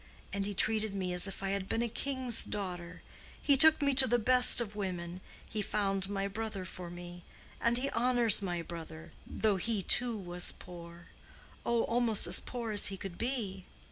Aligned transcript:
And 0.33 0.47
he 0.47 0.55
treated 0.55 0.95
me 0.95 1.13
as 1.13 1.27
if 1.27 1.43
I 1.43 1.49
had 1.49 1.69
been 1.69 1.83
a 1.83 1.87
king's 1.87 2.43
daughter. 2.43 3.03
He 3.39 3.55
took 3.55 3.83
me 3.83 3.93
to 3.93 4.07
the 4.07 4.17
best 4.17 4.59
of 4.59 4.75
women. 4.75 5.21
He 5.47 5.61
found 5.61 6.09
my 6.09 6.27
brother 6.27 6.65
for 6.65 6.89
me. 6.89 7.23
And 7.61 7.77
he 7.77 7.91
honors 7.91 8.41
my 8.41 8.63
brother—though 8.63 9.57
he 9.57 9.83
too 9.83 10.17
was 10.17 10.53
poor—oh, 10.53 11.83
almost 11.83 12.25
as 12.25 12.39
poor 12.39 12.71
as 12.71 12.87
he 12.87 12.97
could 12.97 13.19
be. 13.19 13.65